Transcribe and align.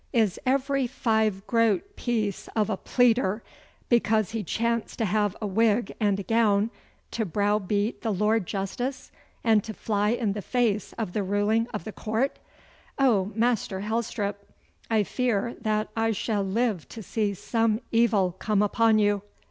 Is 0.13 0.39
every 0.47 0.87
five 0.87 1.45
groat 1.45 1.95
piece 1.95 2.47
of 2.55 2.71
a 2.71 2.77
pleader, 2.77 3.43
because 3.87 4.31
he 4.31 4.43
chance 4.43 4.95
to 4.95 5.05
have 5.05 5.35
a 5.39 5.45
wig 5.45 5.93
and 5.99 6.19
a 6.19 6.23
gown, 6.23 6.71
to 7.11 7.23
browbeat 7.23 8.01
the 8.01 8.09
Lord 8.11 8.47
Justice, 8.47 9.11
and 9.43 9.63
to 9.63 9.75
fly 9.75 10.09
in 10.09 10.33
the 10.33 10.41
face 10.41 10.93
of 10.93 11.13
the 11.13 11.21
ruling 11.21 11.67
of 11.71 11.83
the 11.83 11.91
Court? 11.93 12.39
Oh, 12.97 13.31
Master 13.35 13.81
Helstrop, 13.81 14.37
I 14.89 15.03
fear 15.03 15.55
that 15.61 15.89
I 15.95 16.13
shall 16.13 16.41
live 16.41 16.89
to 16.89 17.03
see 17.03 17.35
some 17.35 17.79
evil 17.91 18.31
come 18.31 18.63
upon 18.63 18.97
you! 18.97 19.21